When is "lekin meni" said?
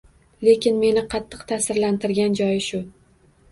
0.47-1.03